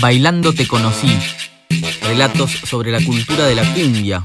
Bailando 0.00 0.52
te 0.52 0.68
conocí. 0.68 1.08
Relatos 2.02 2.52
sobre 2.52 2.92
la 2.92 3.04
cultura 3.04 3.46
de 3.46 3.54
la 3.56 3.64
cumbia. 3.74 4.22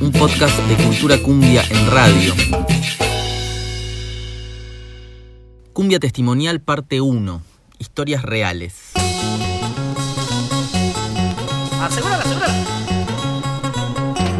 Un 0.00 0.12
podcast 0.12 0.58
de 0.58 0.76
cultura 0.84 1.16
cumbia 1.18 1.64
en 1.70 1.90
radio. 1.90 2.34
Cumbia 5.72 5.98
Testimonial 5.98 6.60
parte 6.60 7.00
1. 7.00 7.42
Historias 7.78 8.22
reales. 8.22 8.92
Asegúrala, 11.80 12.22
asegúrala. 12.22 12.85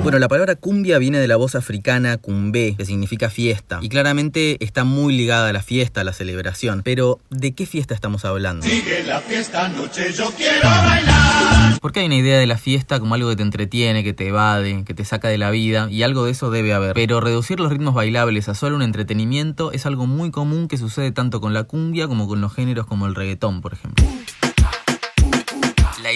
Bueno, 0.07 0.20
la 0.20 0.29
palabra 0.29 0.54
cumbia 0.54 0.98
viene 0.98 1.18
de 1.18 1.27
la 1.27 1.34
voz 1.34 1.57
africana 1.57 2.16
cumbé, 2.16 2.77
que 2.78 2.84
significa 2.84 3.28
fiesta, 3.28 3.80
y 3.83 3.88
claramente 3.88 4.56
está 4.65 4.84
muy 4.84 5.16
ligada 5.16 5.48
a 5.48 5.52
la 5.52 5.62
fiesta, 5.62 6.02
a 6.02 6.05
la 6.05 6.12
celebración. 6.12 6.82
Pero, 6.84 7.19
¿de 7.30 7.56
qué 7.56 7.66
fiesta 7.66 7.92
estamos 7.92 8.24
hablando? 8.24 8.65
Sigue 8.65 9.02
la 9.02 9.19
fiesta 9.20 9.69
noche, 9.69 10.12
yo 10.12 10.30
quiero 10.37 10.69
bailar. 10.69 11.80
Porque 11.80 11.98
hay 11.98 12.06
una 12.06 12.15
idea 12.15 12.38
de 12.38 12.46
la 12.46 12.56
fiesta 12.56 13.01
como 13.01 13.16
algo 13.16 13.30
que 13.30 13.34
te 13.34 13.42
entretiene, 13.42 14.05
que 14.05 14.12
te 14.12 14.29
evade, 14.29 14.84
que 14.84 14.95
te 14.95 15.05
saca 15.05 15.27
de 15.27 15.38
la 15.38 15.51
vida, 15.51 15.88
y 15.91 16.05
algo 16.05 16.24
de 16.24 16.30
eso 16.30 16.52
debe 16.52 16.73
haber. 16.73 16.95
Pero 16.95 17.20
reducir 17.20 17.59
los 17.59 17.73
ritmos 17.73 17.93
bailables 17.93 18.48
a 18.48 18.54
solo 18.54 18.77
un 18.77 18.82
entretenimiento 18.82 19.73
es 19.73 19.87
algo 19.87 20.07
muy 20.07 20.30
común 20.30 20.68
que 20.68 20.79
sucede 20.79 21.10
tanto 21.10 21.41
con 21.41 21.52
la 21.52 21.65
cumbia 21.65 22.07
como 22.07 22.29
con 22.29 22.41
los 22.41 22.54
géneros 22.54 22.87
como 22.87 23.09
el 23.09 23.16
reggaetón, 23.16 23.60
por 23.60 23.73
ejemplo 23.73 24.07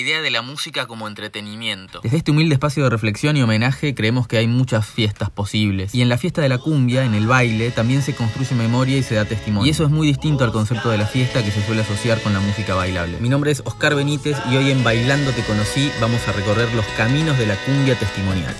idea 0.01 0.21
de 0.21 0.31
la 0.31 0.43
música 0.43 0.87
como 0.87 1.07
entretenimiento. 1.07 2.01
Desde 2.03 2.17
este 2.17 2.31
humilde 2.31 2.55
espacio 2.55 2.85
de 2.85 2.91
reflexión 2.91 3.37
y 3.37 3.43
homenaje 3.43 3.95
creemos 3.95 4.27
que 4.27 4.39
hay 4.39 4.47
muchas 4.47 4.87
fiestas 4.87 5.31
posibles. 5.31 5.95
Y 5.95 6.03
en 6.03 6.09
la 6.09 6.19
fiesta 6.19 6.43
de 6.43 6.49
la 6.49 6.59
cumbia, 6.59 7.05
en 7.05 7.15
el 7.15 7.27
baile, 7.27 7.71
también 7.71 8.03
se 8.03 8.15
construye 8.15 8.55
memoria 8.55 8.97
y 8.97 9.03
se 9.03 9.15
da 9.15 9.25
testimonio. 9.25 9.67
Y 9.67 9.71
eso 9.71 9.85
es 9.85 9.91
muy 9.91 10.07
distinto 10.07 10.45
al 10.45 10.53
concepto 10.53 10.91
de 10.91 10.99
la 10.99 11.07
fiesta 11.07 11.45
que 11.45 11.51
se 11.51 11.65
suele 11.65 11.83
asociar 11.83 12.21
con 12.23 12.33
la 12.33 12.41
música 12.41 12.75
bailable. 12.75 13.19
Mi 13.21 13.29
nombre 13.29 13.51
es 13.51 13.63
Oscar 13.65 13.95
Benítez 13.95 14.37
y 14.51 14.57
hoy 14.57 14.71
en 14.71 14.83
Bailando 14.83 15.31
Te 15.33 15.43
Conocí 15.43 15.91
vamos 16.01 16.27
a 16.27 16.33
recorrer 16.33 16.73
los 16.75 16.87
caminos 16.97 17.39
de 17.39 17.47
la 17.47 17.57
cumbia 17.57 17.99
testimonial. 17.99 18.55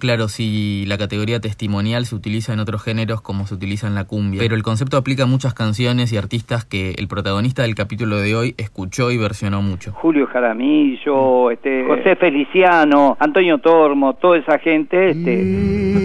Claro 0.00 0.26
si 0.26 0.84
la 0.86 0.98
categoría 0.98 1.38
testimonial 1.38 2.04
se 2.06 2.16
utiliza 2.16 2.52
en 2.52 2.58
otros 2.58 2.82
géneros 2.82 3.20
como 3.20 3.46
se 3.46 3.54
utiliza 3.54 3.86
en 3.86 3.94
la 3.94 4.04
cumbia, 4.04 4.40
pero 4.40 4.56
el 4.56 4.64
concepto 4.64 4.96
aplica 4.96 5.22
a 5.22 5.26
muchas 5.26 5.54
canciones 5.54 6.12
y 6.12 6.16
artistas 6.16 6.64
que 6.64 6.94
el 6.98 7.06
protagonista 7.06 7.62
del 7.62 7.76
capítulo 7.76 8.16
de 8.16 8.34
hoy 8.34 8.54
escuchó 8.58 9.12
y 9.12 9.18
versionó 9.18 9.62
mucho. 9.62 9.92
Julio 9.92 10.26
Jaramillo, 10.26 11.52
este, 11.52 11.84
José 11.84 12.16
Feliciano, 12.16 13.16
Antonio 13.20 13.58
Tormo, 13.58 14.14
toda 14.14 14.38
esa 14.38 14.58
gente. 14.58 15.10
Este. 15.10 16.00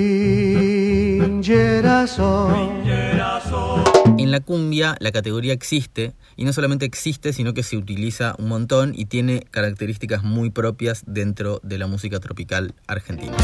En 4.17 4.31
la 4.31 4.39
cumbia 4.39 4.95
la 4.99 5.11
categoría 5.11 5.51
existe 5.51 6.13
y 6.37 6.45
no 6.45 6.53
solamente 6.53 6.85
existe, 6.85 7.33
sino 7.33 7.53
que 7.53 7.63
se 7.63 7.75
utiliza 7.75 8.33
un 8.39 8.47
montón 8.47 8.93
y 8.95 9.05
tiene 9.05 9.41
características 9.51 10.23
muy 10.23 10.51
propias 10.51 11.03
dentro 11.05 11.59
de 11.63 11.77
la 11.77 11.87
música 11.87 12.19
tropical 12.19 12.73
argentina. 12.87 13.35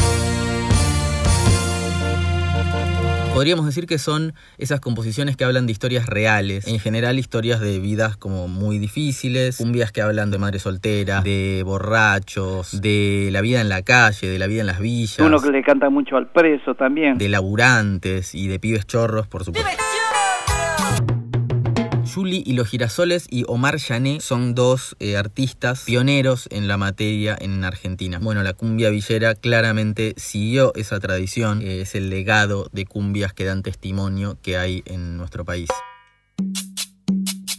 Podríamos 3.34 3.64
decir 3.64 3.86
que 3.86 3.98
son 3.98 4.34
esas 4.58 4.80
composiciones 4.80 5.36
que 5.36 5.44
hablan 5.44 5.66
de 5.66 5.72
historias 5.72 6.06
reales, 6.06 6.66
en 6.66 6.78
general 6.78 7.18
historias 7.18 7.60
de 7.60 7.78
vidas 7.78 8.16
como 8.16 8.46
muy 8.46 8.78
difíciles, 8.78 9.56
cumbias 9.56 9.90
que 9.90 10.02
hablan 10.02 10.30
de 10.30 10.38
madres 10.38 10.62
solteras, 10.62 11.24
de 11.24 11.62
borrachos, 11.64 12.80
de 12.82 13.30
la 13.32 13.40
vida 13.40 13.62
en 13.62 13.70
la 13.70 13.82
calle, 13.82 14.28
de 14.28 14.38
la 14.38 14.46
vida 14.46 14.60
en 14.60 14.66
las 14.66 14.80
villas. 14.80 15.18
Uno 15.18 15.40
que 15.40 15.50
le 15.50 15.62
canta 15.62 15.88
mucho 15.88 16.18
al 16.18 16.30
preso 16.30 16.74
también. 16.74 17.16
De 17.16 17.30
laburantes 17.30 18.34
y 18.34 18.48
de 18.48 18.58
pibes 18.58 18.86
chorros, 18.86 19.26
por 19.26 19.44
supuesto. 19.44 19.70
Juli 22.12 22.42
y 22.44 22.52
los 22.52 22.68
girasoles 22.68 23.26
y 23.30 23.44
Omar 23.48 23.76
Yané 23.78 24.20
son 24.20 24.54
dos 24.54 24.96
eh, 25.00 25.16
artistas 25.16 25.84
pioneros 25.84 26.48
en 26.50 26.68
la 26.68 26.76
materia 26.76 27.36
en 27.40 27.64
Argentina. 27.64 28.18
Bueno, 28.18 28.42
la 28.42 28.52
cumbia 28.52 28.90
villera 28.90 29.34
claramente 29.34 30.14
siguió 30.16 30.74
esa 30.74 31.00
tradición, 31.00 31.62
eh, 31.62 31.82
es 31.82 31.94
el 31.94 32.10
legado 32.10 32.68
de 32.72 32.84
cumbias 32.84 33.32
que 33.32 33.44
dan 33.44 33.62
testimonio 33.62 34.36
que 34.42 34.58
hay 34.58 34.82
en 34.86 35.16
nuestro 35.16 35.44
país 35.44 35.68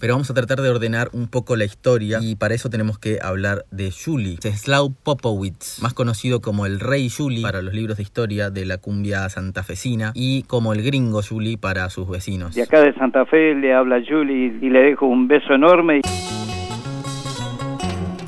pero 0.03 0.15
vamos 0.15 0.29
a 0.29 0.33
tratar 0.33 0.59
de 0.59 0.69
ordenar 0.69 1.07
un 1.13 1.29
poco 1.29 1.55
la 1.55 1.63
historia 1.63 2.19
y 2.21 2.35
para 2.35 2.53
eso 2.53 2.69
tenemos 2.69 2.99
que 2.99 3.19
hablar 3.23 3.59
de 3.71 3.89
Juli, 3.89 4.35
Czeslaw 4.35 4.91
Popowitz, 5.01 5.81
más 5.81 5.93
conocido 5.93 6.41
como 6.41 6.65
el 6.65 6.81
Rey 6.81 7.07
Juli 7.09 7.41
para 7.41 7.61
los 7.61 7.73
libros 7.73 7.95
de 7.95 8.03
historia 8.03 8.49
de 8.49 8.65
la 8.65 8.79
cumbia 8.79 9.29
santafesina 9.29 10.11
y 10.13 10.43
como 10.43 10.73
el 10.73 10.83
gringo 10.83 11.21
Juli 11.21 11.55
para 11.55 11.89
sus 11.89 12.09
vecinos. 12.09 12.53
De 12.53 12.63
acá 12.63 12.81
de 12.81 12.93
Santa 12.95 13.25
Fe 13.25 13.55
le 13.55 13.73
habla 13.73 14.01
Juli 14.05 14.57
y 14.61 14.69
le 14.69 14.79
dejo 14.79 15.05
un 15.05 15.29
beso 15.29 15.53
enorme. 15.53 16.01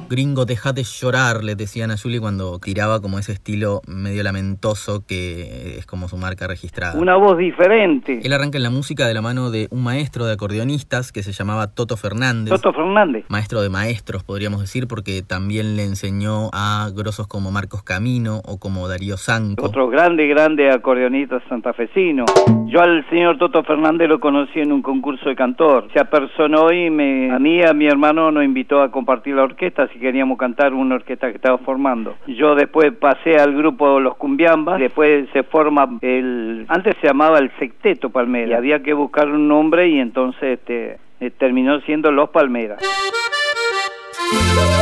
Gringo, 0.08 0.46
deja 0.46 0.72
de 0.72 0.84
llorar, 0.84 1.44
le 1.44 1.56
decían 1.56 1.90
a 1.90 1.98
Julie 1.98 2.20
cuando 2.20 2.60
tiraba 2.60 3.02
como 3.02 3.18
ese 3.18 3.32
estilo 3.32 3.82
medio 3.88 4.22
lamentoso 4.22 5.04
que 5.08 5.78
es 5.78 5.86
como 5.88 6.08
su 6.08 6.18
marca 6.18 6.48
registrada. 6.48 7.00
Una 7.00 7.16
voz 7.16 7.38
diferente. 7.40 8.20
Él 8.24 8.34
arranca 8.34 8.58
en 8.58 8.64
la 8.64 8.70
música 8.70 9.08
de 9.08 9.16
la 9.16 9.22
mano 9.22 9.50
de 9.50 9.68
un 9.72 9.84
maestro 9.84 10.26
de 10.26 10.34
acordeonistas 10.34 11.12
que 11.12 11.24
se 11.24 11.32
llamaba 11.32 11.74
Toto 11.74 11.98
Fernández. 11.98 12.52
Toto 12.52 12.74
Fernández. 12.74 13.26
Maestro 13.30 13.62
de 13.62 13.70
maestros, 13.70 14.24
podríamos 14.24 14.62
decir, 14.62 14.88
porque 14.88 15.24
también 15.24 15.76
le 15.76 15.84
enseñó 15.84 16.50
a 16.54 16.90
grosos 16.96 17.28
como 17.28 17.52
Marcos 17.52 17.82
Camino 17.82 18.42
o 18.46 18.60
como 18.60 18.88
Darío 18.88 19.18
Sanco. 19.18 19.66
Otro 19.66 19.90
grande, 19.90 20.28
grande 20.28 20.70
acordeonista 20.70 21.42
santafesino. 21.50 22.26
Yo 22.68 22.82
al 22.82 23.08
señor 23.10 23.38
Toto 23.38 23.64
Fernández 23.64 24.08
lo 24.08 24.20
conocí 24.20 24.60
en 24.60 24.72
un 24.72 24.82
concurso 24.82 25.30
de 25.30 25.36
cantor. 25.36 25.88
Se 25.94 26.00
apersonó 26.00 26.72
y 26.72 26.90
me, 26.90 27.32
a 27.32 27.40
mí 27.40 27.64
a 27.64 27.74
mi 27.74 27.88
hermano 27.88 28.32
nos 28.32 28.44
invitó 28.44 28.82
a 28.82 28.92
compartir 28.92 29.36
la 29.36 29.44
orquesta, 29.44 29.88
si 29.96 30.02
queríamos 30.02 30.38
cantar 30.38 30.74
una 30.74 30.96
orquesta 30.96 31.30
que 31.30 31.38
estaba 31.38 31.58
formando. 31.60 32.16
Yo 32.28 32.54
después 32.54 32.92
pasé 33.00 33.38
al 33.38 33.56
grupo 33.56 34.02
Los 34.02 34.18
Cumbiambas, 34.18 34.80
después 34.80 35.28
se 35.32 35.44
forma 35.44 35.98
el... 36.02 36.66
Antes 36.68 36.96
se 37.00 37.08
llamaba 37.08 37.40
el 37.40 37.50
Secteto 37.58 38.10
Palmera, 38.10 38.52
y 38.52 38.54
había 38.54 38.84
que 38.84 38.94
buscar 38.94 39.30
un 39.30 39.48
nombre 39.48 39.88
y 39.88 40.00
entonces 40.00 40.60
este, 40.60 40.98
terminó 41.38 41.80
siendo 41.82 42.12
Los 42.12 42.30
Palmeras. 42.30 42.80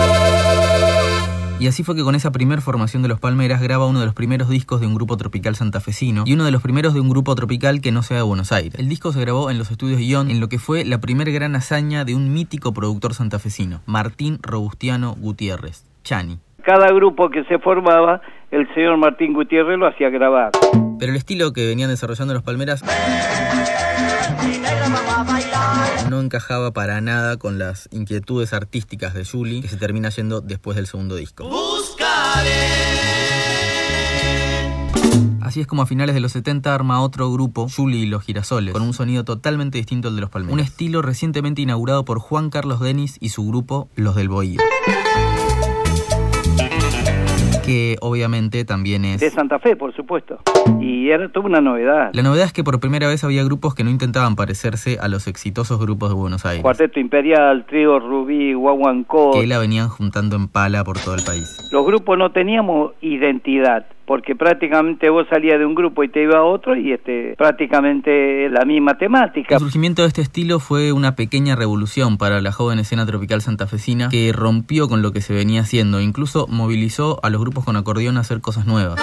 Y 1.63 1.67
así 1.67 1.81
fue 1.81 1.95
que 1.95 2.03
con 2.03 2.13
esa 2.13 2.33
primer 2.33 2.59
formación 2.59 3.03
de 3.03 3.07
los 3.07 3.21
Palmeras 3.21 3.61
graba 3.61 3.87
uno 3.87 4.01
de 4.01 4.05
los 4.05 4.13
primeros 4.13 4.49
discos 4.49 4.81
de 4.81 4.87
un 4.87 4.95
grupo 4.95 5.15
tropical 5.15 5.55
santafesino 5.55 6.25
y 6.25 6.33
uno 6.33 6.43
de 6.43 6.51
los 6.51 6.61
primeros 6.61 6.93
de 6.93 6.99
un 6.99 7.07
grupo 7.07 7.33
tropical 7.35 7.79
que 7.79 7.93
no 7.93 8.03
sea 8.03 8.17
de 8.17 8.23
Buenos 8.23 8.51
Aires. 8.51 8.77
El 8.77 8.89
disco 8.89 9.13
se 9.13 9.21
grabó 9.21 9.49
en 9.49 9.57
los 9.57 9.71
estudios 9.71 10.01
Ion 10.01 10.29
en 10.29 10.41
lo 10.41 10.49
que 10.49 10.59
fue 10.59 10.83
la 10.83 10.97
primer 10.97 11.31
gran 11.31 11.55
hazaña 11.55 12.03
de 12.03 12.15
un 12.15 12.33
mítico 12.33 12.73
productor 12.73 13.13
santafesino, 13.13 13.79
Martín 13.85 14.39
Robustiano 14.41 15.15
Gutiérrez, 15.17 15.85
Chani. 16.03 16.39
Cada 16.63 16.87
grupo 16.91 17.29
que 17.29 17.45
se 17.45 17.57
formaba, 17.59 18.19
el 18.51 18.67
señor 18.73 18.97
Martín 18.97 19.31
Gutiérrez 19.31 19.79
lo 19.79 19.87
hacía 19.87 20.09
grabar. 20.09 20.51
Pero 20.99 21.13
el 21.13 21.17
estilo 21.17 21.53
que 21.53 21.65
venían 21.65 21.89
desarrollando 21.89 22.33
los 22.33 22.43
Palmeras 22.43 22.83
no 26.13 26.21
encajaba 26.21 26.71
para 26.73 27.01
nada 27.01 27.37
con 27.37 27.57
las 27.57 27.89
inquietudes 27.91 28.53
artísticas 28.53 29.15
de 29.15 29.25
Julie, 29.25 29.63
que 29.63 29.67
se 29.67 29.77
termina 29.77 30.09
yendo 30.09 30.41
después 30.41 30.75
del 30.75 30.85
segundo 30.85 31.15
disco. 31.15 31.49
Así 35.41 35.59
es 35.59 35.65
como 35.65 35.81
a 35.81 35.85
finales 35.87 36.13
de 36.13 36.21
los 36.21 36.31
70 36.33 36.73
arma 36.73 37.01
otro 37.01 37.31
grupo, 37.31 37.67
Julie 37.67 38.03
y 38.03 38.05
los 38.05 38.23
Girasoles, 38.23 38.73
con 38.73 38.83
un 38.83 38.93
sonido 38.93 39.23
totalmente 39.23 39.79
distinto 39.79 40.09
al 40.09 40.15
de 40.15 40.21
los 40.21 40.29
Palmeras. 40.29 40.53
Un 40.53 40.59
estilo 40.59 41.01
recientemente 41.01 41.63
inaugurado 41.63 42.05
por 42.05 42.19
Juan 42.19 42.51
Carlos 42.51 42.79
Denis 42.79 43.17
y 43.19 43.29
su 43.29 43.47
grupo, 43.47 43.89
Los 43.95 44.15
del 44.15 44.29
Bohío 44.29 44.61
que 47.63 47.95
obviamente 48.01 48.65
también 48.65 49.05
es... 49.05 49.21
De 49.21 49.29
Santa 49.29 49.57
Fe, 49.59 49.75
por 49.75 49.95
supuesto. 49.95 50.39
Y 50.81 51.09
era 51.09 51.29
toda 51.29 51.45
una 51.45 51.61
novedad. 51.61 52.09
La 52.13 52.21
novedad 52.21 52.45
es 52.45 52.53
que 52.53 52.63
por 52.63 52.79
primera 52.79 53.07
vez 53.07 53.23
había 53.23 53.43
grupos 53.43 53.73
que 53.73 53.83
no 53.83 53.89
intentaban 53.89 54.35
parecerse 54.35 54.97
a 54.99 55.07
los 55.07 55.27
exitosos 55.27 55.79
grupos 55.79 56.09
de 56.09 56.15
Buenos 56.15 56.45
Aires. 56.45 56.61
Cuarteto 56.61 56.99
Imperial, 56.99 57.65
Trío 57.67 57.99
Rubí, 57.99 58.53
Guaguancó. 58.53 59.31
Que 59.31 59.47
la 59.47 59.59
venían 59.59 59.89
juntando 59.89 60.35
en 60.35 60.47
pala 60.47 60.83
por 60.83 60.99
todo 60.99 61.15
el 61.15 61.23
país. 61.23 61.69
Los 61.71 61.85
grupos 61.85 62.17
no 62.17 62.31
teníamos 62.31 62.91
identidad 63.01 63.85
porque 64.05 64.35
prácticamente 64.35 65.09
vos 65.09 65.27
salías 65.29 65.59
de 65.59 65.65
un 65.65 65.75
grupo 65.75 66.03
y 66.03 66.09
te 66.09 66.23
iba 66.23 66.39
a 66.39 66.43
otro 66.43 66.75
y 66.75 66.91
este 66.91 67.35
prácticamente 67.37 68.49
la 68.49 68.65
misma 68.65 68.97
temática. 68.97 69.55
El 69.55 69.61
surgimiento 69.61 70.01
de 70.01 70.09
este 70.09 70.21
estilo 70.21 70.59
fue 70.59 70.91
una 70.91 71.15
pequeña 71.15 71.55
revolución 71.55 72.17
para 72.17 72.41
la 72.41 72.51
joven 72.51 72.79
escena 72.79 73.05
tropical 73.05 73.41
santafesina 73.41 74.09
que 74.09 74.31
rompió 74.33 74.87
con 74.89 75.01
lo 75.01 75.11
que 75.11 75.21
se 75.21 75.33
venía 75.33 75.61
haciendo, 75.61 76.01
incluso 76.01 76.47
movilizó 76.49 77.19
a 77.23 77.29
los 77.29 77.39
grupos 77.39 77.65
con 77.65 77.75
acordeón 77.75 78.17
a 78.17 78.21
hacer 78.21 78.41
cosas 78.41 78.65
nuevas. 78.65 78.99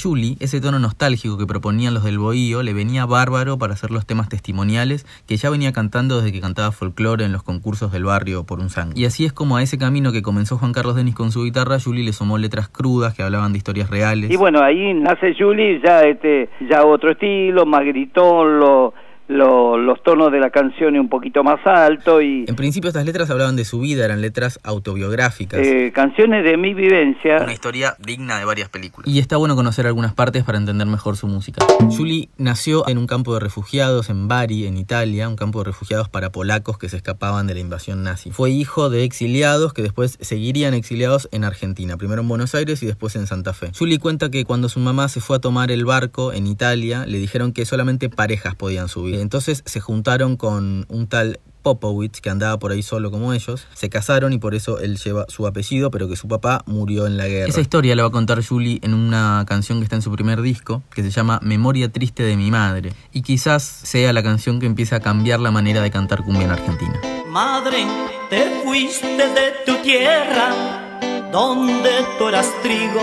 Julie, 0.00 0.36
ese 0.40 0.60
tono 0.60 0.78
nostálgico 0.78 1.36
que 1.36 1.46
proponían 1.46 1.94
los 1.94 2.04
del 2.04 2.18
bohío 2.18 2.62
le 2.62 2.72
venía 2.72 3.06
bárbaro 3.06 3.58
para 3.58 3.74
hacer 3.74 3.90
los 3.90 4.06
temas 4.06 4.28
testimoniales 4.28 5.06
que 5.26 5.36
ya 5.36 5.50
venía 5.50 5.72
cantando 5.72 6.16
desde 6.16 6.32
que 6.32 6.40
cantaba 6.40 6.72
folclore 6.72 7.24
en 7.24 7.32
los 7.32 7.42
concursos 7.42 7.92
del 7.92 8.04
barrio 8.04 8.44
por 8.44 8.60
un 8.60 8.70
sangre. 8.70 8.98
Y 8.98 9.04
así 9.04 9.24
es 9.24 9.32
como 9.32 9.56
a 9.56 9.62
ese 9.62 9.78
camino 9.78 10.12
que 10.12 10.22
comenzó 10.22 10.58
Juan 10.58 10.72
Carlos 10.72 10.96
Denis 10.96 11.14
con 11.14 11.32
su 11.32 11.44
guitarra, 11.44 11.78
Julie 11.78 12.04
le 12.04 12.12
sumó 12.12 12.38
letras 12.38 12.68
crudas 12.68 13.14
que 13.14 13.22
hablaban 13.22 13.52
de 13.52 13.58
historias 13.58 13.90
reales. 13.90 14.30
Y 14.30 14.36
bueno, 14.36 14.62
ahí 14.62 14.94
nace 14.94 15.34
Julie, 15.38 15.80
ya 15.84 16.02
este, 16.02 16.48
ya 16.68 16.84
otro 16.84 17.10
estilo, 17.10 17.66
más 17.66 17.82
lo 17.84 18.94
los 19.30 20.02
tonos 20.02 20.32
de 20.32 20.40
la 20.40 20.50
canción 20.50 20.98
un 20.98 21.08
poquito 21.08 21.44
más 21.44 21.64
alto 21.66 22.20
y... 22.20 22.44
En 22.48 22.56
principio 22.56 22.88
estas 22.88 23.04
letras 23.04 23.30
hablaban 23.30 23.56
de 23.56 23.64
su 23.64 23.80
vida, 23.80 24.04
eran 24.04 24.20
letras 24.20 24.58
autobiográficas. 24.62 25.60
Eh, 25.60 25.92
canciones 25.94 26.44
de 26.44 26.56
mi 26.56 26.74
vivencia. 26.74 27.38
Una 27.42 27.52
historia 27.52 27.94
digna 27.98 28.38
de 28.38 28.44
varias 28.44 28.68
películas. 28.68 29.08
Y 29.08 29.18
está 29.18 29.36
bueno 29.36 29.54
conocer 29.54 29.86
algunas 29.86 30.14
partes 30.14 30.44
para 30.44 30.58
entender 30.58 30.86
mejor 30.86 31.16
su 31.16 31.26
música. 31.26 31.64
Julie 31.96 32.28
nació 32.38 32.88
en 32.88 32.98
un 32.98 33.06
campo 33.06 33.34
de 33.34 33.40
refugiados 33.40 34.10
en 34.10 34.28
Bari, 34.28 34.66
en 34.66 34.76
Italia, 34.76 35.28
un 35.28 35.36
campo 35.36 35.60
de 35.60 35.66
refugiados 35.66 36.08
para 36.08 36.30
polacos 36.30 36.78
que 36.78 36.88
se 36.88 36.96
escapaban 36.96 37.46
de 37.46 37.54
la 37.54 37.60
invasión 37.60 38.02
nazi. 38.02 38.30
Fue 38.32 38.50
hijo 38.50 38.90
de 38.90 39.04
exiliados 39.04 39.72
que 39.72 39.82
después 39.82 40.18
seguirían 40.20 40.74
exiliados 40.74 41.28
en 41.32 41.44
Argentina, 41.44 41.96
primero 41.96 42.22
en 42.22 42.28
Buenos 42.28 42.54
Aires 42.54 42.82
y 42.82 42.86
después 42.86 43.14
en 43.16 43.26
Santa 43.26 43.52
Fe. 43.52 43.70
Julie 43.78 43.98
cuenta 43.98 44.30
que 44.30 44.44
cuando 44.44 44.68
su 44.68 44.80
mamá 44.80 45.08
se 45.08 45.20
fue 45.20 45.36
a 45.36 45.40
tomar 45.40 45.70
el 45.70 45.84
barco 45.84 46.32
en 46.32 46.46
Italia, 46.46 47.06
le 47.06 47.18
dijeron 47.18 47.52
que 47.52 47.64
solamente 47.64 48.08
parejas 48.08 48.54
podían 48.54 48.88
subir. 48.88 49.19
Entonces 49.20 49.62
se 49.66 49.80
juntaron 49.80 50.36
con 50.36 50.86
un 50.88 51.06
tal 51.06 51.40
Popowitz, 51.62 52.20
que 52.20 52.30
andaba 52.30 52.58
por 52.58 52.72
ahí 52.72 52.82
solo 52.82 53.10
como 53.10 53.32
ellos, 53.32 53.66
se 53.74 53.90
casaron 53.90 54.32
y 54.32 54.38
por 54.38 54.54
eso 54.54 54.78
él 54.78 54.96
lleva 54.96 55.26
su 55.28 55.46
apellido, 55.46 55.90
pero 55.90 56.08
que 56.08 56.16
su 56.16 56.28
papá 56.28 56.62
murió 56.66 57.06
en 57.06 57.16
la 57.16 57.26
guerra. 57.26 57.48
Esa 57.48 57.60
historia 57.60 57.94
la 57.94 58.02
va 58.02 58.08
a 58.08 58.12
contar 58.12 58.44
Julie 58.44 58.78
en 58.82 58.94
una 58.94 59.44
canción 59.46 59.78
que 59.78 59.84
está 59.84 59.96
en 59.96 60.02
su 60.02 60.12
primer 60.12 60.42
disco, 60.42 60.82
que 60.94 61.02
se 61.02 61.10
llama 61.10 61.38
Memoria 61.42 61.90
Triste 61.90 62.22
de 62.22 62.36
mi 62.36 62.50
Madre, 62.50 62.92
y 63.12 63.22
quizás 63.22 63.62
sea 63.62 64.12
la 64.12 64.22
canción 64.22 64.60
que 64.60 64.66
empieza 64.66 64.96
a 64.96 65.00
cambiar 65.00 65.40
la 65.40 65.50
manera 65.50 65.82
de 65.82 65.90
cantar 65.90 66.24
cumbia 66.24 66.44
en 66.44 66.50
Argentina. 66.52 67.00
Madre, 67.28 67.86
te 68.28 68.62
fuiste 68.64 69.06
de 69.06 69.52
tu 69.66 69.76
tierra, 69.82 71.30
donde 71.30 71.90
tú 72.18 72.28
eras 72.28 72.50
trigo, 72.62 73.00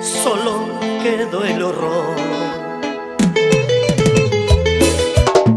solo 0.00 0.78
quedó 1.02 1.44
el 1.44 1.62
horror 1.62 2.45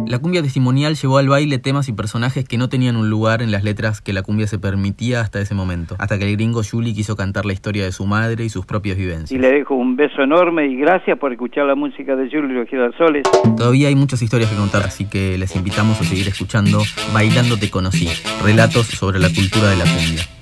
La 0.09 0.17
cumbia 0.17 0.41
testimonial 0.41 0.95
llevó 0.95 1.19
al 1.19 1.29
baile 1.29 1.59
temas 1.59 1.87
y 1.87 1.93
personajes 1.93 2.43
que 2.43 2.57
no 2.57 2.67
tenían 2.67 2.95
un 2.95 3.11
lugar 3.11 3.43
en 3.43 3.51
las 3.51 3.63
letras 3.63 4.01
que 4.01 4.11
la 4.11 4.23
cumbia 4.23 4.47
se 4.47 4.57
permitía 4.57 5.21
hasta 5.21 5.39
ese 5.39 5.53
momento, 5.53 5.95
hasta 5.99 6.17
que 6.17 6.27
el 6.27 6.35
gringo 6.35 6.63
Julie 6.63 6.95
quiso 6.95 7.15
cantar 7.15 7.45
la 7.45 7.53
historia 7.53 7.83
de 7.83 7.91
su 7.91 8.07
madre 8.07 8.43
y 8.43 8.49
sus 8.49 8.65
propias 8.65 8.97
vivencias. 8.97 9.31
Y 9.31 9.37
le 9.37 9.51
dejo 9.51 9.75
un 9.75 9.95
beso 9.95 10.23
enorme 10.23 10.65
y 10.65 10.77
gracias 10.77 11.19
por 11.19 11.31
escuchar 11.31 11.67
la 11.67 11.75
música 11.75 12.15
de 12.15 12.27
Julie 12.27 12.55
los 12.55 12.67
Girasoles. 12.67 13.21
Todavía 13.55 13.89
hay 13.89 13.95
muchas 13.95 14.23
historias 14.23 14.49
que 14.49 14.57
contar, 14.57 14.81
así 14.81 15.07
que 15.07 15.37
les 15.37 15.55
invitamos 15.55 16.01
a 16.01 16.03
seguir 16.03 16.27
escuchando 16.27 16.79
Bailando 17.13 17.57
te 17.57 17.69
conocí, 17.69 18.07
relatos 18.43 18.87
sobre 18.87 19.19
la 19.19 19.29
cultura 19.29 19.69
de 19.69 19.75
la 19.75 19.83
cumbia. 19.83 20.38